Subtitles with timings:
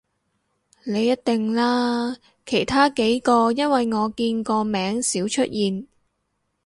[0.83, 5.85] 你一定啦，其他幾個因爲我見個名少出現